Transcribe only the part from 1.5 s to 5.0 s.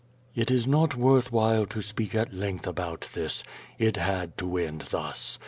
to speak at length about this. It had to end